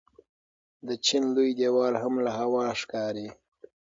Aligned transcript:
د 0.87 0.89
چین 1.05 1.23
لوی 1.35 1.49
دیوال 1.59 1.93
هم 2.03 2.13
له 2.25 2.31
هوا 2.39 2.65
ښکاري. 2.81 3.27